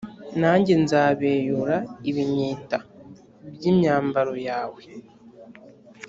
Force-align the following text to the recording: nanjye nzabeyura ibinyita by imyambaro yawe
nanjye 0.41 0.73
nzabeyura 0.83 1.77
ibinyita 2.09 2.77
by 3.55 3.63
imyambaro 3.71 4.33
yawe 4.47 4.81